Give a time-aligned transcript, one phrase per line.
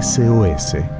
[0.00, 0.97] SOS.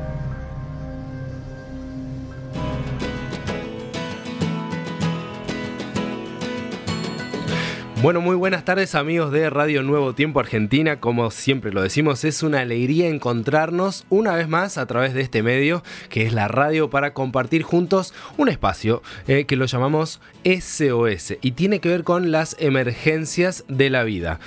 [8.00, 11.00] Bueno, muy buenas tardes amigos de Radio Nuevo Tiempo Argentina.
[11.00, 15.42] Como siempre lo decimos, es una alegría encontrarnos una vez más a través de este
[15.42, 21.38] medio que es la radio para compartir juntos un espacio eh, que lo llamamos SOS
[21.40, 24.38] y tiene que ver con las emergencias de la vida.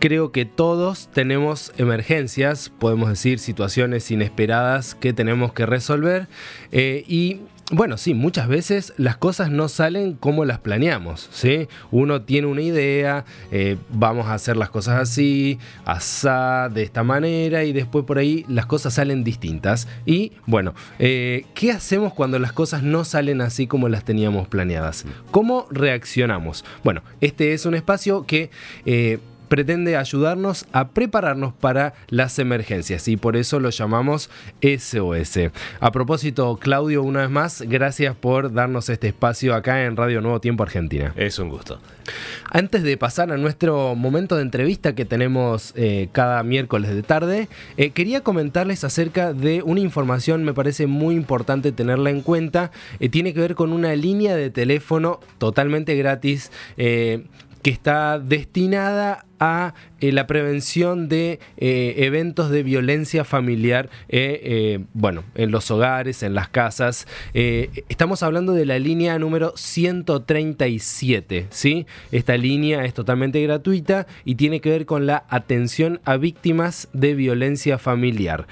[0.00, 6.26] Creo que todos tenemos emergencias, podemos decir situaciones inesperadas que tenemos que resolver
[6.72, 11.66] eh, y bueno, sí, muchas veces las cosas no salen como las planeamos, ¿sí?
[11.90, 17.64] Uno tiene una idea, eh, vamos a hacer las cosas así, asá, de esta manera,
[17.64, 19.88] y después por ahí las cosas salen distintas.
[20.04, 25.04] Y bueno, eh, ¿qué hacemos cuando las cosas no salen así como las teníamos planeadas?
[25.32, 26.64] ¿Cómo reaccionamos?
[26.84, 28.50] Bueno, este es un espacio que...
[28.84, 29.18] Eh,
[29.48, 34.30] pretende ayudarnos a prepararnos para las emergencias y por eso lo llamamos
[34.60, 35.50] SOS.
[35.80, 40.40] A propósito, Claudio, una vez más, gracias por darnos este espacio acá en Radio Nuevo
[40.40, 41.12] Tiempo Argentina.
[41.16, 41.80] Es un gusto.
[42.50, 47.48] Antes de pasar a nuestro momento de entrevista que tenemos eh, cada miércoles de tarde,
[47.76, 52.70] eh, quería comentarles acerca de una información, me parece muy importante tenerla en cuenta.
[53.00, 59.74] Eh, tiene que ver con una línea de teléfono totalmente gratis que está destinada a
[60.00, 66.34] eh, la prevención de eh, eventos de violencia familiar, eh, bueno, en los hogares, en
[66.34, 67.06] las casas.
[67.32, 71.86] estamos hablando de la línea número 137, ¿sí?
[72.12, 77.14] Esta línea es totalmente gratuita y tiene que ver con la atención a víctimas de
[77.14, 78.46] violencia familiar.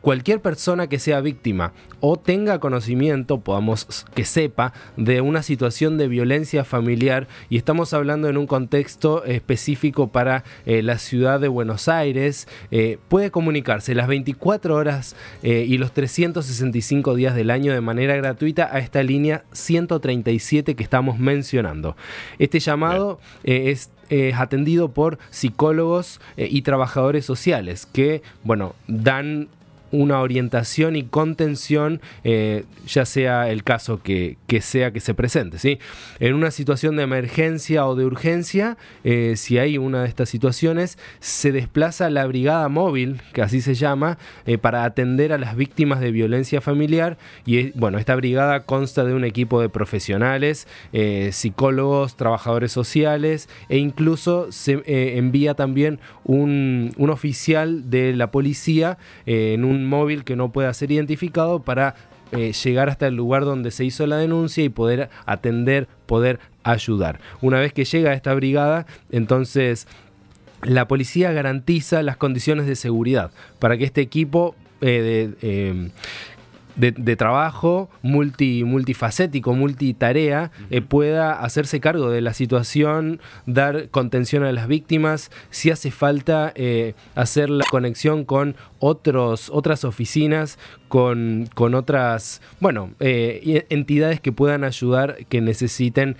[0.00, 6.08] cualquier persona que sea víctima o tenga conocimiento, podamos que sepa, de una situación de
[6.08, 11.88] violencia familiar, y estamos hablando en un contexto específico para eh, la ciudad de Buenos
[11.88, 17.82] Aires, eh, puede comunicarse las 24 horas eh, y los 365 días del año de
[17.82, 21.98] manera gratuita a esta línea 137 que estamos mencionando.
[22.38, 23.90] Este llamado es
[24.34, 29.48] atendido por psicólogos y trabajadores sociales que, bueno, dan
[29.92, 35.58] una orientación y contención, eh, ya sea el caso que, sea que se presente.
[35.58, 35.78] ¿sí?
[36.18, 40.98] En una situación de emergencia o de urgencia, eh, si hay una de estas situaciones,
[41.20, 46.00] se desplaza la brigada móvil, que así se llama, eh, para atender a las víctimas
[46.00, 47.16] de violencia familiar.
[47.44, 50.66] Y bueno, esta brigada consta de un equipo de profesionales,
[51.30, 54.82] psicólogos, trabajadores sociales e incluso se
[55.18, 60.92] envía también un, un, oficial de la policía en un móvil que no pueda ser
[60.92, 61.94] identificado para
[62.32, 67.20] eh, llegar hasta el lugar donde se hizo la denuncia y poder atender, poder ayudar.
[67.40, 69.86] Una vez que llega esta brigada, entonces
[70.62, 75.90] la policía garantiza las condiciones de seguridad para que este equipo eh, eh,
[76.76, 84.52] de, trabajo multi, multifacético, multitarea, eh, pueda hacerse cargo de la situación, dar contención a
[84.52, 91.74] las víctimas, si hace falta eh, hacer la conexión con otros, otras oficinas, con, con
[91.74, 96.16] otras, bueno, eh, entidades que puedan ayudar, que necesiten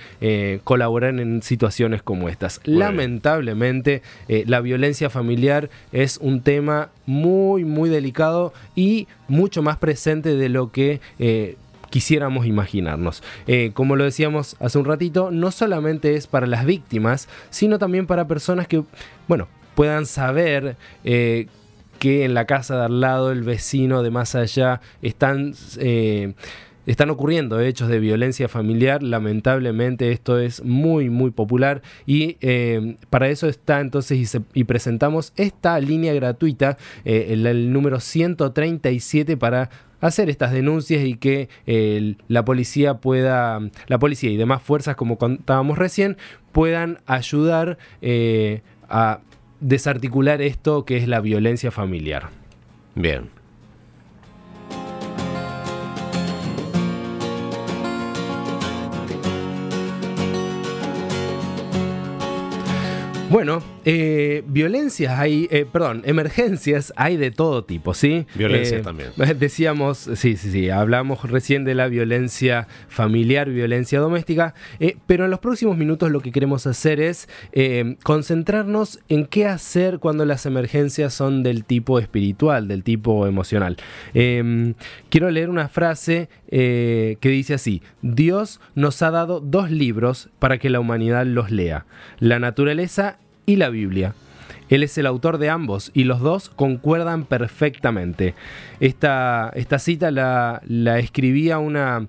[0.64, 2.60] colaborar en situaciones como estas.
[2.64, 10.48] Lamentablemente, la violencia familiar es un tema muy, muy delicado y mucho más presente de
[10.48, 11.56] lo que eh,
[11.90, 13.22] quisiéramos imaginarnos.
[13.46, 18.06] Eh, como lo decíamos hace un ratito, no solamente es para las víctimas, sino también
[18.06, 18.82] para personas que,
[19.28, 21.46] bueno, puedan saber eh,
[21.98, 25.54] que en la casa de al lado, el vecino de más allá, están
[26.86, 33.28] están ocurriendo hechos de violencia familiar, lamentablemente esto es muy muy popular y eh, para
[33.28, 39.70] eso está entonces y, presentamos esta línea gratuita, eh, el, número 137 para
[40.00, 41.48] hacer estas denuncias y que
[42.28, 46.16] la policía pueda, la policía y demás fuerzas como contábamos recién,
[46.52, 49.20] puedan ayudar eh, a
[49.60, 52.30] desarticular esto que es la violencia familiar.
[52.94, 53.35] Bien.
[63.28, 68.26] Bueno, eh, violencias hay, eh, perdón, emergencias hay de todo tipo, ¿sí?
[68.34, 69.10] Violencia eh, también.
[69.38, 74.54] Decíamos, sí, sí, sí, hablamos recién de la violencia familiar, violencia doméstica,
[75.06, 77.28] pero en los próximos minutos lo que queremos hacer es
[78.02, 83.76] concentrarnos en qué hacer cuando las emergencias son del tipo espiritual, del tipo emocional.
[84.14, 84.74] Em,
[85.10, 90.70] quiero leer una frase que dice así, Dios nos ha dado dos libros para que
[90.70, 91.86] la humanidad los lea,
[92.18, 94.14] la naturaleza y la Biblia.
[94.68, 98.34] Él es el autor de ambos y los dos concuerdan perfectamente.
[98.80, 102.08] Esta, esta cita la, la escribía una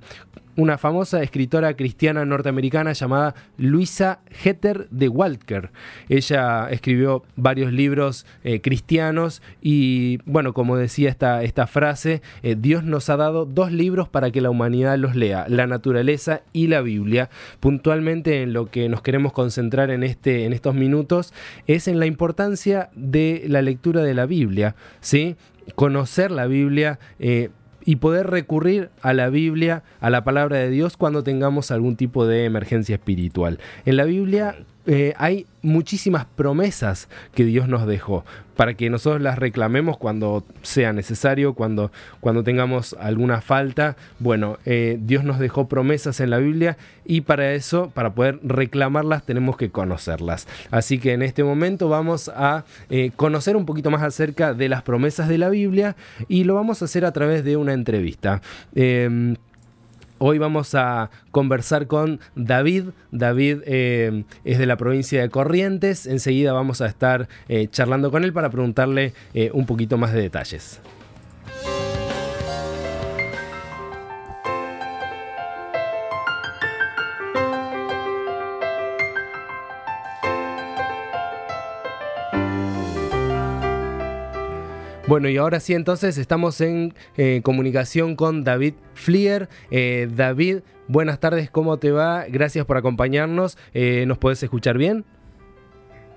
[0.58, 5.70] una famosa escritora cristiana norteamericana llamada Luisa Hetter de Walker.
[6.10, 12.84] Ella escribió varios libros eh, cristianos y, bueno, como decía esta, esta frase, eh, Dios
[12.84, 16.82] nos ha dado dos libros para que la humanidad los lea, la naturaleza y la
[16.82, 17.30] Biblia.
[17.60, 21.34] Puntualmente en lo que nos queremos concentrar en, este, en estos minutos
[21.68, 25.36] es en la importancia de la lectura de la Biblia, ¿sí?
[25.76, 26.98] Conocer la Biblia.
[27.20, 27.50] Eh,
[27.88, 32.28] y poder recurrir a la Biblia, a la palabra de Dios cuando tengamos algún tipo
[32.28, 33.60] de emergencia espiritual.
[33.86, 34.58] En la Biblia
[34.88, 38.24] eh, hay muchísimas promesas que Dios nos dejó
[38.56, 43.96] para que nosotros las reclamemos cuando sea necesario, cuando, cuando tengamos alguna falta.
[44.18, 49.24] Bueno, eh, Dios nos dejó promesas en la Biblia y para eso, para poder reclamarlas,
[49.24, 50.48] tenemos que conocerlas.
[50.72, 54.82] Así que en este momento vamos a eh, conocer un poquito más acerca de las
[54.82, 55.96] promesas de la Biblia
[56.28, 58.42] y lo vamos a hacer a través de una entrevista.
[60.20, 62.86] Hoy vamos a conversar con David.
[63.12, 66.08] David eh, es de la provincia de Corrientes.
[66.08, 70.22] Enseguida vamos a estar eh, charlando con él para preguntarle eh, un poquito más de
[70.22, 70.82] detalles.
[85.08, 89.48] Bueno, y ahora sí, entonces estamos en eh, comunicación con David Flier.
[89.72, 92.26] Eh, David, buenas tardes, ¿cómo te va?
[92.28, 93.58] Gracias por acompañarnos.
[93.74, 95.06] Eh, ¿Nos puedes escuchar bien?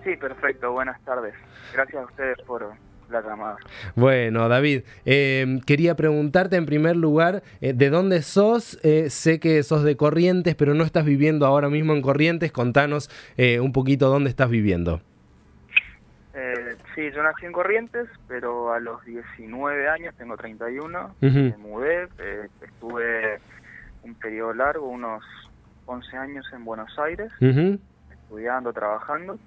[0.02, 1.34] Sí, perfecto, buenas tardes.
[1.72, 2.68] Gracias a ustedes por
[3.08, 3.58] la llamada.
[3.94, 8.76] Bueno, David, quería preguntarte en primer lugar, ¿de dónde sos?
[9.08, 12.50] sé que sos de Corrientes, pero no estás viviendo ahora mismo en Corrientes.
[12.50, 13.08] Contanos
[13.38, 15.00] un poquito dónde estás viviendo.
[16.94, 22.48] Sí, yo nací en Corrientes, pero a los 19 años, tengo 31, me mudé, eh,
[22.62, 23.40] estuve
[24.02, 25.22] un periodo largo, unos
[25.86, 27.30] 11 años en Buenos Aires,
[28.10, 29.38] estudiando, trabajando.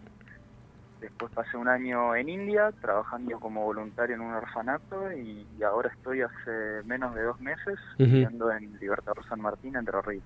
[1.02, 6.22] Después pasé un año en India, trabajando como voluntario en un orfanato y, ahora estoy
[6.22, 10.24] hace menos de dos meses viviendo en Libertador San Martín, Entre Ríos.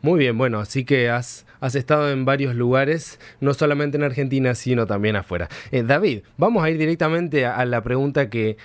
[0.00, 4.86] Muy bien, bueno, así que has, estado en varios lugares, no solamente en Argentina, sino
[4.86, 5.48] también afuera.
[5.72, 8.56] Eh, David, vamos a ir directamente a, la pregunta que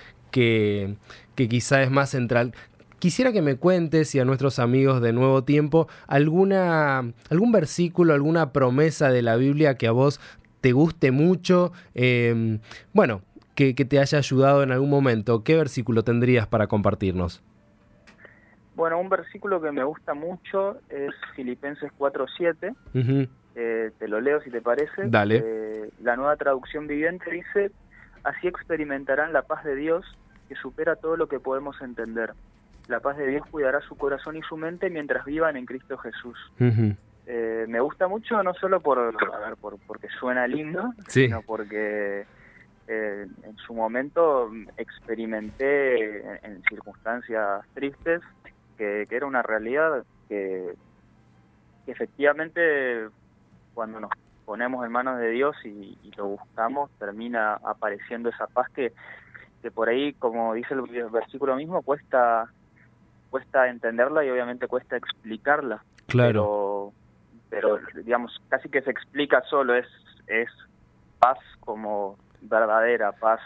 [1.34, 2.52] quizá es más central.
[3.04, 8.50] Quisiera que me cuentes y a nuestros amigos de Nuevo Tiempo alguna, algún versículo, alguna
[8.50, 10.20] promesa de la Biblia que a vos
[10.62, 11.70] te guste mucho.
[11.94, 12.60] Em,
[12.94, 13.20] bueno,
[13.54, 15.44] que, que te haya ayudado en algún momento.
[15.44, 17.42] ¿Qué versículo tendrías para compartirnos?
[18.74, 23.28] Bueno, un versículo que me gusta mucho es Filipenses 4.7.
[23.56, 25.02] Eh, te lo leo si te parece.
[25.06, 25.42] Dale.
[25.44, 27.70] Eh, la nueva traducción viviente dice,
[28.24, 30.04] así experimentarán la paz de Dios
[30.48, 32.32] que supera todo lo que podemos entender.
[32.88, 36.36] La paz de Dios cuidará su corazón y su mente mientras vivan en Cristo Jesús.
[37.26, 42.26] Eh, me gusta mucho no solo por, a por porque suena lindo, sino porque
[42.86, 48.20] en su momento experimenté en circunstancias tristes
[48.76, 50.74] que, era una realidad que,
[51.86, 53.08] efectivamente
[53.74, 54.10] cuando nos
[54.44, 58.92] ponemos en manos de Dios y, lo buscamos, termina apareciendo esa paz que,
[59.62, 62.48] que por ahí, como dice el versículo mismo, cuesta
[63.30, 65.82] cuesta entenderla y obviamente cuesta explicarla.
[66.06, 66.92] Claro.
[67.50, 69.88] Pero, pero digamos, casi que se explica solo, es,
[70.28, 70.48] es
[71.18, 73.40] paz como verdadera, paz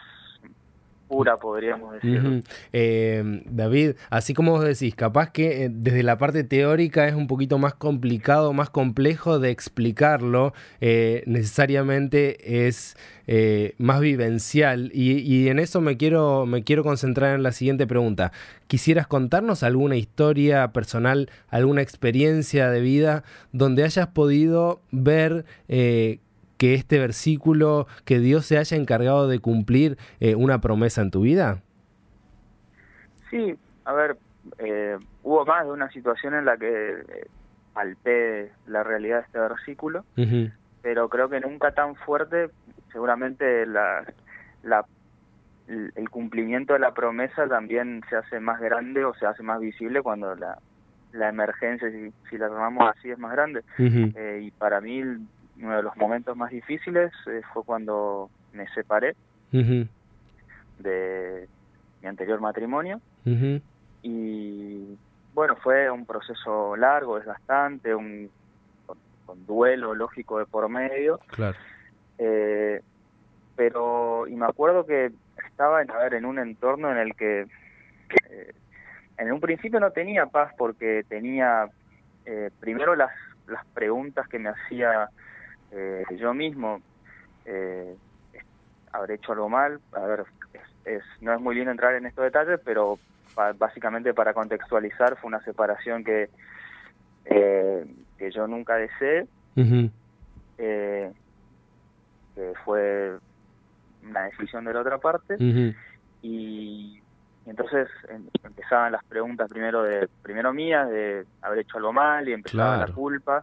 [1.08, 2.44] pura, podríamos decir.
[2.72, 7.26] Eh, David, así como vos decís, capaz que eh, desde la parte teórica es un
[7.26, 12.96] poquito más complicado, más complejo de explicarlo, eh, necesariamente es
[13.76, 18.32] más vivencial y, y, en eso me quiero, me quiero concentrar en la siguiente pregunta.
[18.68, 25.44] ¿Quisieras contarnos alguna historia personal, alguna experiencia de vida donde hayas podido ver
[26.58, 31.22] que este versículo, que Dios se haya encargado de cumplir eh, una promesa en tu
[31.22, 31.62] vida?
[33.30, 34.18] Sí, a ver,
[34.58, 37.28] eh, hubo más de una situación en la que eh,
[37.72, 40.04] palpé la realidad de este versículo,
[40.82, 42.50] pero creo que nunca tan fuerte,
[42.92, 44.04] seguramente la,
[44.62, 44.84] la,
[45.68, 50.02] el cumplimiento de la promesa también se hace más grande o se hace más visible
[50.02, 50.58] cuando la,
[51.12, 53.62] la emergencia, si, si la llamamos así, es más grande.
[53.78, 55.02] y para mí
[55.60, 59.14] uno de los momentos más difíciles eh, fue cuando me separé
[59.50, 61.48] de
[62.02, 63.00] mi anterior matrimonio.
[64.02, 64.96] Y
[65.34, 68.30] bueno fue un proceso largo desgastante un
[68.86, 71.18] con, duelo lógico de por medio.
[71.28, 71.56] Claro.
[72.18, 72.80] Eh,
[73.56, 75.12] pero y me acuerdo que
[75.46, 77.46] estaba en, a ver, en un entorno en el que
[78.30, 78.52] eh,
[79.18, 81.68] en un principio no tenía paz porque tenía
[82.24, 83.10] eh, primero las,
[83.46, 85.08] las preguntas que me hacía
[85.72, 86.80] eh, yo mismo.
[87.44, 87.96] Eh,
[88.92, 89.80] ¿Habré hecho algo mal?
[89.92, 90.24] A ver,
[90.84, 92.98] es, no es muy lindo entrar en estos detalles, pero
[93.58, 96.28] básicamente para contextualizar fue una separación que,
[97.24, 101.12] que yo nunca deseé, que
[102.64, 103.18] fue
[104.08, 105.36] una decisión de la otra parte,
[106.22, 107.00] y
[107.50, 112.32] entonces em, empezaban las preguntas primero de primero mías, de haber hecho algo mal y
[112.32, 113.42] empezaba la culpa.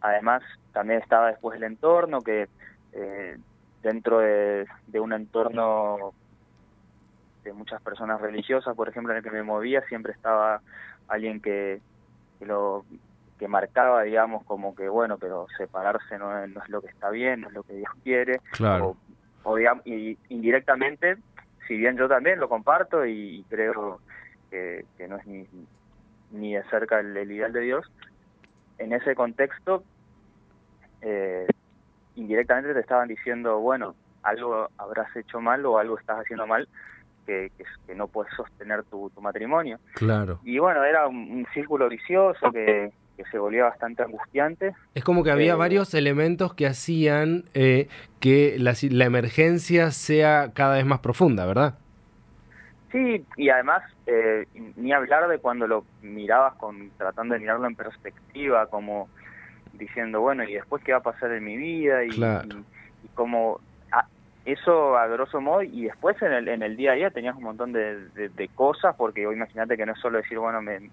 [0.00, 0.42] Además,
[0.72, 2.48] también estaba después el entorno, que
[2.92, 3.38] eh,
[3.82, 4.66] dentro de,
[5.00, 6.12] un entorno
[7.44, 10.60] de muchas personas religiosas, por ejemplo, en el que me movía, siempre estaba
[11.08, 11.80] alguien que,
[12.40, 12.84] lo
[13.38, 17.48] que marcaba, digamos, como que, bueno, pero separarse no es, lo que está bien, no
[17.48, 18.40] es lo que Dios quiere.
[18.52, 18.96] Claro.
[19.42, 21.16] O, y indirectamente
[21.70, 24.00] si bien yo también lo comparto y, creo
[24.50, 25.46] que, no es ni,
[26.32, 27.86] ni de cerca el, ideal de Dios,
[28.78, 29.84] en ese contexto,
[31.00, 31.46] eh,
[32.16, 36.66] indirectamente te estaban diciendo, bueno, algo habrás hecho mal o algo estás haciendo mal
[37.24, 37.52] que,
[37.86, 39.78] que, no puedes sostener tu, matrimonio.
[39.94, 40.40] Claro.
[40.42, 42.90] Y bueno, era un círculo vicioso que,
[43.22, 44.74] que se volvía bastante angustiante.
[44.94, 50.52] Es como que había eh, varios elementos que hacían eh, que la, la, emergencia sea
[50.54, 51.74] cada vez más profunda, ¿verdad?
[52.90, 54.46] Sí, y además eh,
[54.76, 59.08] ni hablar de cuando lo mirabas con tratando de mirarlo en perspectiva, como
[59.74, 62.04] diciendo, bueno, ¿y después qué va a pasar en mi vida?
[62.04, 63.60] Y, y, como
[64.46, 67.42] eso a grosso modo, y después en el, en el día a día tenías un
[67.42, 70.90] montón de, de cosas, porque imagínate que no es solo decir, bueno, me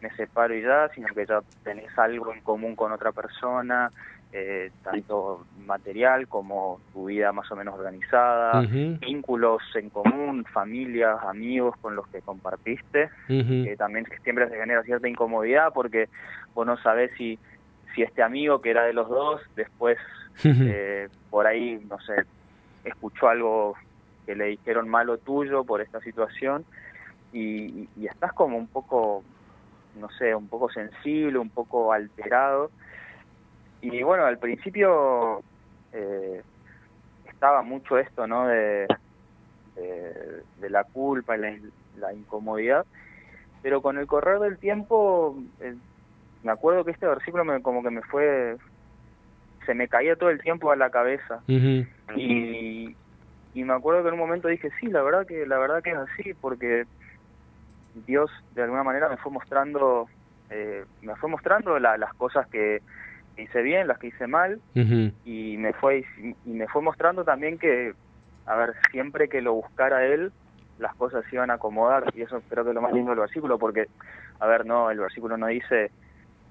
[0.00, 3.90] me separo y ya, sino que ya tenés algo en común con otra persona,
[4.32, 11.76] eh, tanto material como tu vida más o menos organizada, vínculos en común, familias, amigos
[11.80, 16.08] con los que compartiste, que también siempre se genera cierta incomodidad porque
[16.54, 17.38] vos no sabés si,
[17.94, 19.96] si este amigo que era de los dos después
[20.44, 22.24] eh, por ahí, no sé,
[22.84, 23.74] escuchó algo
[24.26, 26.64] que le dijeron malo tuyo por esta situación
[27.32, 29.22] y, y estás como un poco
[29.96, 32.70] no sé, un poco sensible, un poco alterado.
[33.80, 35.42] Y bueno, al principio
[35.92, 36.42] eh,
[37.28, 38.46] estaba mucho esto, ¿no?
[38.48, 38.86] De,
[39.76, 41.60] de, la culpa y
[41.98, 42.84] la, incomodidad.
[43.62, 45.74] Pero con el correr del tiempo, eh,
[46.42, 48.56] me acuerdo que este versículo me, como que me fue,
[49.64, 51.40] se me caía todo el tiempo a la cabeza.
[51.46, 52.94] y,
[53.54, 55.90] y me acuerdo que en un momento dije, sí, la verdad que, la verdad que
[55.90, 56.84] es así, porque
[58.06, 60.06] Dios de alguna manera me fue mostrando,
[60.50, 62.82] eh, me fue mostrando las cosas que
[63.36, 64.60] hice bien, las que hice mal,
[65.24, 66.04] y me fue
[66.44, 67.94] y me fue mostrando también que,
[68.46, 70.32] a ver, siempre que lo buscara él,
[70.78, 73.20] las cosas se iban a acomodar, y eso creo que es lo más lindo del
[73.20, 73.86] versículo, porque,
[74.40, 75.90] a ver, no, el versículo no dice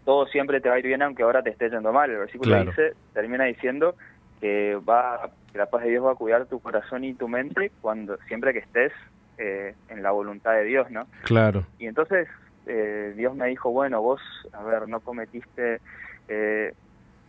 [0.06, 2.64] todo siempre te va a ir bien aunque ahora te esté yendo mal, el versículo
[2.64, 3.96] dice, termina diciendo
[4.40, 7.72] que va que la paz de Dios va a cuidar tu corazón y tu mente
[7.82, 8.94] cuando siempre que estés
[9.38, 11.08] eh, en la voluntad de Dios, ¿no?
[11.24, 11.66] Claro.
[11.78, 12.28] Y entonces
[12.66, 14.22] eh, Dios me dijo, bueno, vos,
[14.54, 15.82] a ver, no cometiste
[16.28, 16.74] eh,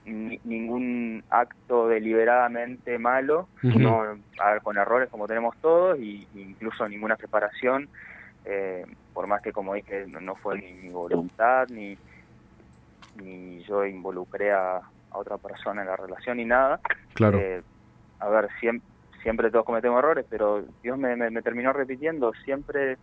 [0.04, 4.02] ningún acto deliberadamente malo, sino,
[4.38, 7.88] a ver, con errores como tenemos todos, y incluso ninguna separación,
[9.12, 11.98] por más que como dije, no, fue ni mi voluntad, ni,
[13.20, 16.78] ni yo involucré a, a, otra persona en la relación, ni nada.
[17.14, 17.40] Claro.
[18.20, 18.95] a ver, siempre
[19.26, 22.96] siempre todos cometemos errores, pero Dios me, terminó repitiendo siempre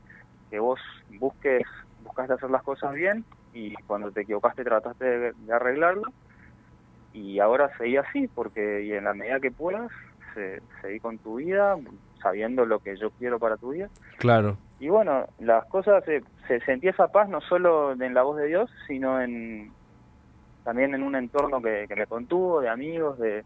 [0.50, 0.80] que vos
[1.20, 1.64] busques,
[2.02, 6.04] buscaste hacer las cosas bien y cuando te equivocaste trataste de, arreglarlo
[7.12, 9.92] y ahora seguí así, porque y en la medida que puedas,
[10.82, 11.76] seguí con tu vida,
[12.22, 13.90] sabiendo lo que yo quiero para tu vida.
[14.20, 14.56] Claro.
[14.80, 18.48] Y bueno, las cosas, se, se sentía esa paz no solo en la voz de
[18.48, 19.74] Dios, sino en
[20.64, 23.44] también en un entorno que me contuvo, de amigos, de,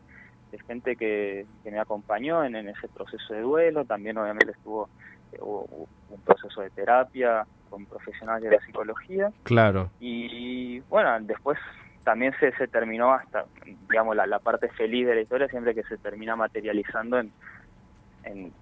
[0.51, 4.89] de gente que, me acompañó en, ese proceso de duelo, también obviamente estuvo
[5.33, 9.31] eh, un proceso de terapia con profesionales de la psicología.
[9.43, 9.89] Claro.
[9.99, 11.57] Y bueno, después
[12.03, 13.45] también se, se terminó hasta,
[13.89, 17.31] digamos, la, la parte feliz de la historia siempre que se termina materializando en,
[18.23, 18.53] en,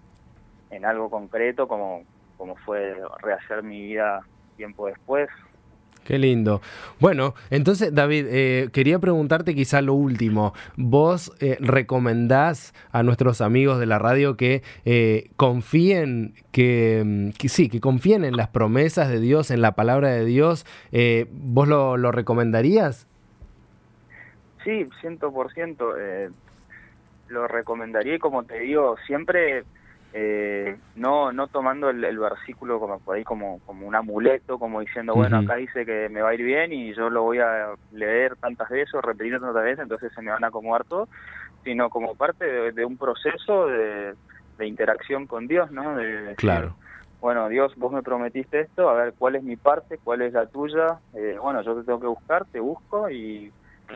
[0.72, 2.04] en algo concreto como,
[2.38, 4.22] como fue rehacer mi vida
[4.58, 5.30] tiempo después,
[6.05, 6.62] Qué lindo.
[7.00, 10.53] Bueno, entonces David, eh, quería preguntarte quizá lo último.
[10.77, 17.81] ¿Vos eh, recomendás a nuestros amigos de la radio que eh, confíen, que, sí, que
[17.81, 20.67] confíen en las promesas de Dios, en la palabra de Dios?
[21.31, 23.07] ¿Vos lo, recomendarías?
[24.63, 25.91] Sí, ciento por ciento.
[27.29, 29.63] lo recomendaría y como te digo, siempre
[30.17, 35.13] eh, no no tomando el, versículo como por ahí como, como un amuleto, como diciendo,
[35.13, 38.38] bueno, acá dice que me va a ir bien y yo lo voy a leer
[38.38, 41.10] tantas veces o repetir tantas veces, entonces se me van a acomodar todo,
[41.65, 44.15] sino como parte de, un proceso de,
[44.62, 45.98] interacción con Dios, ¿no?
[45.98, 46.77] De, claro.
[47.19, 50.45] bueno, Dios, vos me prometiste esto, a ver cuál es mi parte, cuál es la
[50.45, 53.51] tuya, eh, bueno, yo te tengo que buscar, te busco y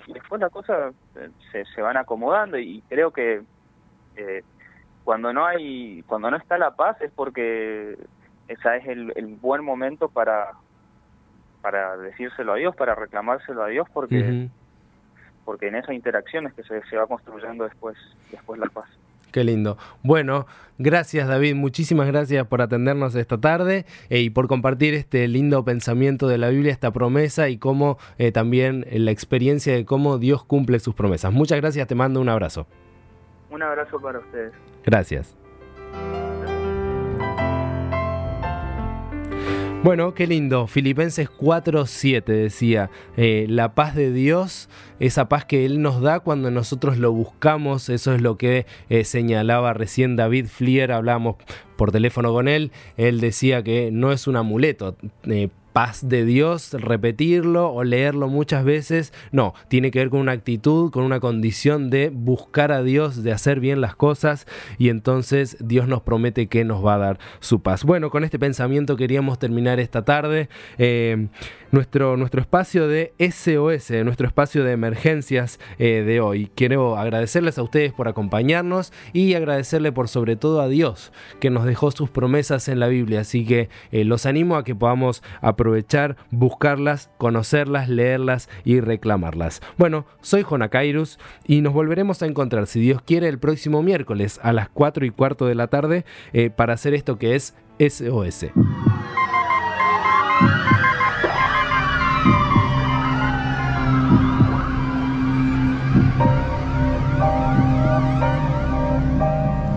[0.06, 3.42] y después las cosas eh, se, se van acomodando y creo que
[4.16, 4.44] eh,
[5.10, 7.98] cuando no hay cuando no está la paz es porque
[8.48, 9.12] esa es el,
[9.42, 10.52] buen momento para
[11.64, 14.50] para decírselo a Dios para reclamárselo a Dios porque
[15.46, 17.98] porque en esa interacción es que se, se va construyendo después
[18.30, 18.88] después la paz
[19.32, 19.78] Qué lindo.
[20.04, 20.46] Bueno,
[20.78, 26.28] gracias David, muchísimas gracias por atendernos esta tarde eh, y por compartir este lindo pensamiento
[26.28, 30.80] de la Biblia, esta promesa y cómo eh, también la experiencia de cómo Dios cumple
[30.80, 31.34] sus promesas.
[31.34, 32.68] Muchas gracias, te mando un abrazo.
[33.50, 34.54] Un abrazo para ustedes.
[34.86, 35.36] Gracias.
[39.82, 40.68] Bueno, qué lindo.
[40.68, 44.68] Filipenses 4:7 decía, eh, la paz de Dios,
[45.00, 49.06] esa paz que Él nos da cuando nosotros lo buscamos, eso es lo que eh,
[49.06, 51.38] señalaba recién David Flier, hablamos
[51.78, 54.98] por teléfono con él, él decía que no es un amuleto.
[55.24, 55.48] Eh,
[55.80, 59.14] paz de Dios, repetirlo o leerlo muchas veces.
[59.32, 63.32] No, tiene que ver con una actitud, con una condición de buscar a Dios, de
[63.32, 64.46] hacer bien las cosas
[64.78, 67.86] y entonces Dios nos promete que nos va a dar su paz.
[67.86, 70.50] Bueno, con este pensamiento queríamos terminar esta tarde.
[70.80, 71.30] Eh,
[71.72, 76.52] nuestro, nuestro espacio de SOS, nuestro espacio de emergencias eh, de hoy.
[76.56, 81.66] Quiero agradecerles a ustedes por acompañarnos y agradecerle por sobre todo a Dios que nos
[81.66, 83.22] dejó sus promesas en la Biblia.
[83.22, 89.62] Así que eh, los animo a que podamos aprovechar, buscarlas, conocerlas, leerlas y reclamarlas.
[89.78, 94.54] Bueno, soy Jonakairus y nos volveremos a encontrar, si Dios quiere, el próximo miércoles a
[94.54, 98.48] las 4 y cuarto de la tarde eh, para hacer esto que es SOS.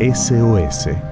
[0.03, 1.12] SOS